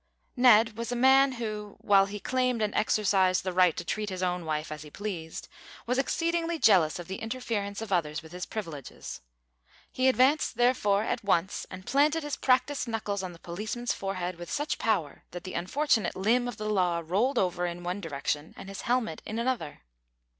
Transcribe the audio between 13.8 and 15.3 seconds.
forehead with such power